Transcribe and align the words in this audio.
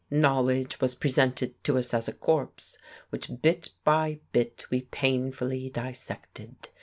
Knowledge 0.09 0.81
was 0.81 0.95
presented 0.95 1.63
to 1.63 1.77
us 1.77 1.93
as 1.93 2.07
a 2.07 2.11
corpse, 2.13 2.79
which 3.11 3.39
bit 3.39 3.69
by 3.83 4.19
bit 4.31 4.65
we 4.71 4.81
painfully 4.81 5.69
dissected. 5.69 6.69